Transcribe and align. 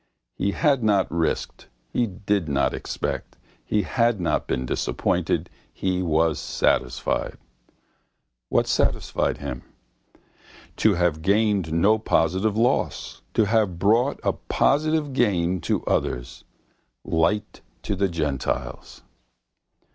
He 0.33 0.53
had 0.53 0.81
not 0.83 1.11
risked, 1.11 1.67
he 1.91 2.07
did 2.07 2.49
not 2.49 2.73
expect, 2.73 3.37
he 3.63 3.83
had 3.83 4.19
not 4.19 4.47
been 4.47 4.65
disappointed, 4.65 5.47
he 5.71 6.01
was 6.01 6.39
satisfied. 6.39 7.37
What 8.49 8.65
satisfied 8.65 9.37
him? 9.37 9.61
To 10.77 10.95
have 10.95 11.17
sustained 11.17 11.71
no 11.71 11.99
positive 11.99 12.57
loss. 12.57 13.21
To 13.35 13.45
have 13.45 13.77
brought 13.77 14.19
a 14.23 14.33
positive 14.33 15.13
gain 15.13 15.61
to 15.61 15.85
others. 15.85 16.45
Light 17.03 17.61
to 17.83 17.95
the 17.95 18.07
gentiles. 18.09 19.03